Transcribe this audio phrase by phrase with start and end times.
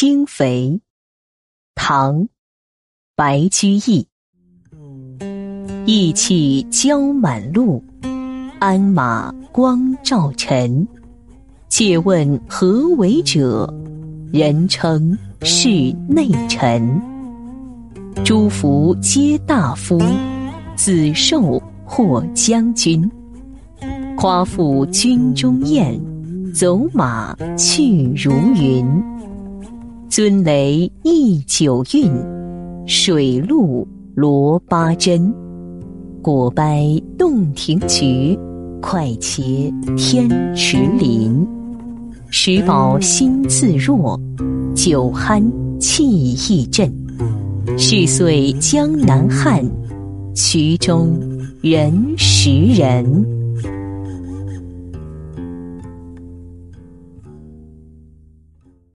[0.00, 0.80] 轻肥，
[1.74, 2.28] 唐，
[3.16, 4.06] 白居易。
[5.86, 7.82] 意气交满路，
[8.60, 10.86] 鞍马光照尘。
[11.68, 13.74] 借问何为者？
[14.32, 15.68] 人称是
[16.08, 17.02] 内臣。
[18.24, 20.00] 诸福皆大夫，
[20.76, 23.10] 子受或将军。
[24.16, 26.00] 夸父军中宴，
[26.54, 28.86] 走马去如云。
[30.08, 32.10] 尊雷一九韵，
[32.86, 35.32] 水陆罗八珍。
[36.22, 38.36] 果掰洞庭菊，
[38.80, 41.46] 快茄天池林。
[42.30, 44.18] 食饱心自若，
[44.74, 45.44] 酒酣
[45.78, 46.90] 气亦振。
[47.76, 49.62] 是岁江南汉，
[50.34, 51.18] 渠中
[51.60, 53.37] 人识人。